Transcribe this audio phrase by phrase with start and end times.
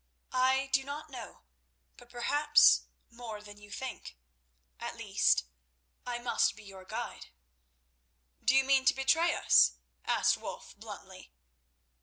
[0.33, 1.43] "I do not know,
[1.95, 4.17] but perhaps more than you think.
[4.79, 5.45] At least,
[6.07, 7.27] I must be your guide."
[8.43, 11.31] "Do you mean to betray us?" asked Wulf bluntly.